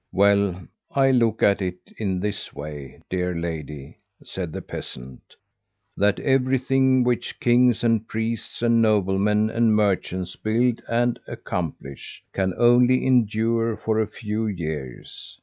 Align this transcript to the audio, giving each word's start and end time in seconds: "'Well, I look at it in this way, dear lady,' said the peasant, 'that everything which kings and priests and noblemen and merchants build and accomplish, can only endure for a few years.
"'Well, 0.11 0.59
I 0.89 1.11
look 1.11 1.43
at 1.43 1.61
it 1.61 1.77
in 1.95 2.19
this 2.21 2.55
way, 2.55 3.01
dear 3.07 3.35
lady,' 3.35 3.97
said 4.23 4.51
the 4.51 4.63
peasant, 4.63 5.35
'that 5.95 6.19
everything 6.21 7.03
which 7.03 7.39
kings 7.39 7.83
and 7.83 8.07
priests 8.07 8.63
and 8.63 8.81
noblemen 8.81 9.51
and 9.51 9.75
merchants 9.75 10.35
build 10.35 10.81
and 10.89 11.19
accomplish, 11.27 12.23
can 12.33 12.51
only 12.57 13.05
endure 13.05 13.77
for 13.77 13.99
a 13.99 14.07
few 14.07 14.47
years. 14.47 15.37